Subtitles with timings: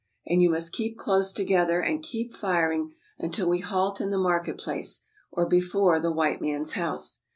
[0.25, 4.57] And you must keep close together, and keep firing until we halt in the market
[4.57, 7.21] place, or before the white man's house.